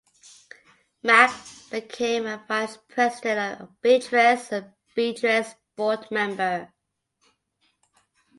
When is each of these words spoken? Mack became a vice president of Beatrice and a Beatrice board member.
Mack 1.03 1.31
became 1.69 2.25
a 2.25 2.43
vice 2.47 2.75
president 2.89 3.61
of 3.61 3.79
Beatrice 3.83 4.51
and 4.51 4.65
a 4.65 4.73
Beatrice 4.95 5.53
board 5.75 6.09
member. 6.09 6.73